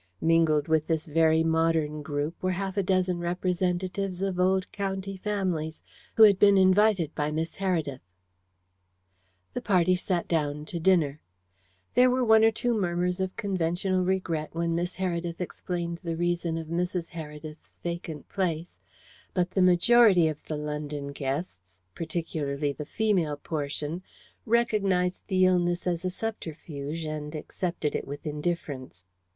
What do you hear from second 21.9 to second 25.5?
particularly the female portion recognized the